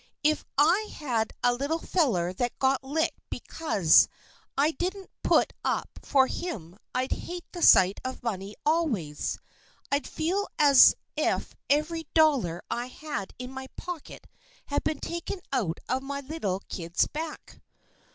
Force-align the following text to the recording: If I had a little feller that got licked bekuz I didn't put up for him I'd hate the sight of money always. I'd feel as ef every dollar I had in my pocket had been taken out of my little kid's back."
If 0.23 0.45
I 0.57 0.89
had 0.91 1.31
a 1.43 1.53
little 1.53 1.77
feller 1.77 2.33
that 2.33 2.57
got 2.57 2.83
licked 2.83 3.19
bekuz 3.29 4.07
I 4.57 4.71
didn't 4.71 5.11
put 5.21 5.53
up 5.63 5.99
for 6.01 6.25
him 6.25 6.79
I'd 6.95 7.11
hate 7.11 7.45
the 7.51 7.61
sight 7.61 7.99
of 8.03 8.23
money 8.23 8.55
always. 8.65 9.37
I'd 9.91 10.07
feel 10.07 10.47
as 10.57 10.95
ef 11.15 11.53
every 11.69 12.07
dollar 12.15 12.63
I 12.71 12.87
had 12.87 13.35
in 13.37 13.51
my 13.51 13.67
pocket 13.77 14.25
had 14.65 14.83
been 14.83 15.01
taken 15.01 15.39
out 15.53 15.79
of 15.87 16.01
my 16.01 16.21
little 16.21 16.63
kid's 16.67 17.05
back." 17.05 17.61